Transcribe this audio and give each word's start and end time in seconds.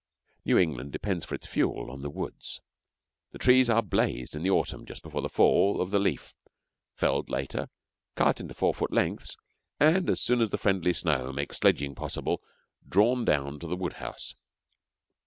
New 0.45 0.57
England 0.57 0.91
depends 0.91 1.25
for 1.25 1.35
its 1.35 1.45
fuel 1.45 1.91
on 1.91 2.01
the 2.01 2.09
woods. 2.09 2.59
The 3.33 3.37
trees 3.37 3.69
are 3.69 3.83
'blazed' 3.83 4.35
in 4.35 4.41
the 4.41 4.49
autumn 4.49 4.83
just 4.87 5.03
before 5.03 5.21
the 5.21 5.29
fall 5.29 5.79
of 5.79 5.91
the 5.91 5.99
leaf, 5.99 6.33
felled 6.95 7.29
later, 7.29 7.69
cut 8.15 8.39
into 8.39 8.55
four 8.55 8.73
foot 8.73 8.91
lengths, 8.91 9.37
and, 9.79 10.09
as 10.09 10.19
soon 10.19 10.41
as 10.41 10.49
the 10.49 10.57
friendly 10.57 10.93
snow 10.93 11.31
makes 11.31 11.59
sledging 11.59 11.93
possible, 11.93 12.41
drawn 12.89 13.25
down 13.25 13.59
to 13.59 13.67
the 13.67 13.77
woodhouse. 13.77 14.33